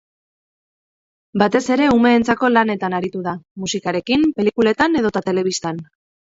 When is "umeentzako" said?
1.97-2.51